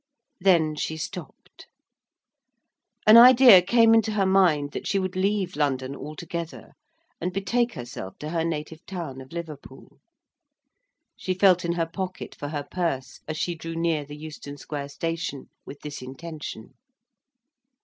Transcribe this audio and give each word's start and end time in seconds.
Then 0.39 0.75
she 0.75 0.97
stopped. 0.97 1.67
An 3.05 3.17
idea 3.17 3.61
came 3.61 3.93
into 3.93 4.13
her 4.13 4.25
mind 4.25 4.71
that 4.71 4.87
she 4.87 4.97
would 4.97 5.15
leave 5.15 5.55
London 5.55 5.95
altogether, 5.95 6.71
and 7.21 7.31
betake 7.31 7.73
herself 7.75 8.17
to 8.17 8.29
her 8.29 8.43
native 8.43 8.83
town 8.87 9.21
of 9.21 9.31
Liverpool. 9.31 9.99
She 11.15 11.35
felt 11.35 11.63
in 11.63 11.73
her 11.73 11.85
pocket 11.85 12.33
for 12.33 12.47
her 12.47 12.63
purse, 12.63 13.19
as 13.27 13.37
she 13.37 13.53
drew 13.53 13.75
near 13.75 14.03
the 14.03 14.17
Euston 14.17 14.57
Square 14.57 14.89
station 14.89 15.51
with 15.67 15.81
this 15.81 16.01
intention. 16.01 16.73